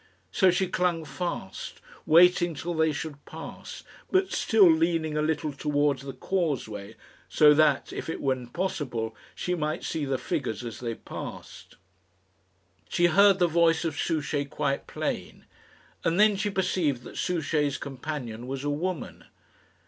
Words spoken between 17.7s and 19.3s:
companion was a woman.